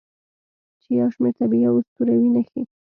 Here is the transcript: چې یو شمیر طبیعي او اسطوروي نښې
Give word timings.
چې 0.81 0.89
یو 0.99 1.07
شمیر 1.13 1.33
طبیعي 1.39 1.65
او 1.69 1.75
اسطوروي 1.81 2.29
نښې 2.35 2.61